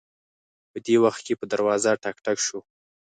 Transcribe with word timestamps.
په 0.71 0.77
دې 0.85 0.95
وخت 1.03 1.21
کې 1.25 1.33
په 1.39 1.45
دروازه 1.51 1.91
ټک 2.03 2.17
ټک 2.25 2.37
شو 2.45 2.59